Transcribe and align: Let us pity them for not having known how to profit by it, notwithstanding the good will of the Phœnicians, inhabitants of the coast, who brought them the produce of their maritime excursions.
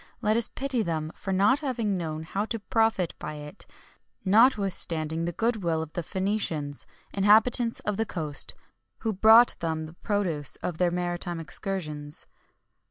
Let 0.19 0.35
us 0.35 0.49
pity 0.49 0.81
them 0.81 1.11
for 1.13 1.31
not 1.31 1.59
having 1.59 1.95
known 1.95 2.23
how 2.23 2.45
to 2.45 2.57
profit 2.57 3.13
by 3.19 3.35
it, 3.35 3.67
notwithstanding 4.25 5.25
the 5.25 5.31
good 5.31 5.57
will 5.61 5.83
of 5.83 5.93
the 5.93 6.01
Phœnicians, 6.01 6.85
inhabitants 7.13 7.81
of 7.81 7.97
the 7.97 8.05
coast, 8.07 8.55
who 9.01 9.13
brought 9.13 9.59
them 9.59 9.85
the 9.85 9.93
produce 9.93 10.55
of 10.55 10.79
their 10.79 10.89
maritime 10.89 11.39
excursions. 11.39 12.25